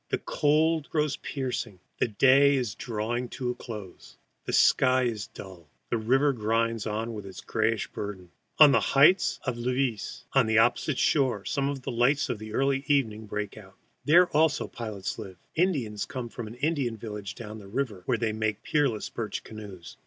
The 0.09 0.17
cold 0.17 0.89
grows 0.89 1.17
piercing. 1.17 1.79
The 1.99 2.07
day 2.07 2.55
is 2.55 2.73
drawing 2.73 3.29
to 3.37 3.51
a 3.51 3.53
close. 3.53 4.17
The 4.45 4.51
sky 4.51 5.03
is 5.03 5.27
dull. 5.27 5.69
The 5.91 5.99
river 5.99 6.33
grinds 6.33 6.87
on 6.87 7.13
with 7.13 7.23
its 7.23 7.39
grayish 7.41 7.85
burden. 7.89 8.31
On 8.57 8.71
the 8.71 8.79
heights 8.79 9.39
of 9.43 9.59
Levis, 9.59 10.25
opposite, 10.33 10.97
some 11.45 11.71
lights 11.85 12.29
of 12.29 12.41
early 12.41 12.83
evening 12.87 13.27
break 13.27 13.55
out. 13.57 13.77
There 14.03 14.27
also 14.35 14.67
pilots 14.67 15.19
live, 15.19 15.37
Indians 15.53 16.05
come 16.05 16.29
from 16.29 16.47
an 16.47 16.55
Indian 16.55 16.97
village 16.97 17.35
down 17.35 17.59
the 17.59 17.67
river, 17.67 18.01
where 18.07 18.17
they 18.17 18.33
make 18.33 18.63
the 18.63 18.69
peerless 18.71 19.07
birch 19.07 19.43
canoes. 19.43 19.97